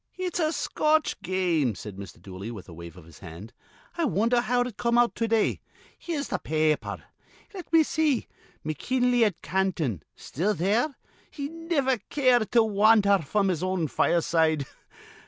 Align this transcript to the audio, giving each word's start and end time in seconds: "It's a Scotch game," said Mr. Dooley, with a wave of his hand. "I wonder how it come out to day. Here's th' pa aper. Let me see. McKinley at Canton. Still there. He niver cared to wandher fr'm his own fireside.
"It's 0.17 0.39
a 0.39 0.51
Scotch 0.51 1.21
game," 1.21 1.75
said 1.75 1.95
Mr. 1.97 2.19
Dooley, 2.19 2.49
with 2.49 2.67
a 2.67 2.73
wave 2.73 2.97
of 2.97 3.05
his 3.05 3.19
hand. 3.19 3.53
"I 3.99 4.05
wonder 4.05 4.41
how 4.41 4.61
it 4.61 4.75
come 4.75 4.97
out 4.97 5.13
to 5.13 5.27
day. 5.27 5.61
Here's 5.95 6.29
th' 6.29 6.41
pa 6.43 6.55
aper. 6.73 7.03
Let 7.53 7.71
me 7.71 7.83
see. 7.83 8.27
McKinley 8.63 9.23
at 9.23 9.43
Canton. 9.43 10.01
Still 10.15 10.55
there. 10.55 10.95
He 11.29 11.49
niver 11.49 11.99
cared 12.09 12.51
to 12.53 12.63
wandher 12.63 13.19
fr'm 13.19 13.49
his 13.49 13.61
own 13.61 13.87
fireside. 13.87 14.65